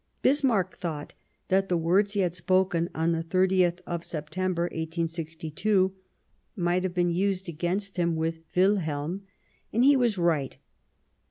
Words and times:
Bismarck 0.23 0.75
thought 0.75 1.13
that 1.49 1.69
the 1.69 1.77
words 1.77 2.13
he 2.13 2.21
had 2.21 2.33
spoken 2.33 2.89
on 2.95 3.11
the 3.11 3.23
30th 3.23 3.81
of 3.85 4.03
September, 4.03 4.63
1862, 4.63 5.93
might 6.55 6.81
have 6.81 6.95
been 6.95 7.11
used 7.11 7.47
against 7.47 7.97
him 7.97 8.15
with 8.15 8.39
Wilhelm, 8.55 9.27
and 9.71 9.83
he 9.83 9.95
was 9.95 10.17
right. 10.17 10.57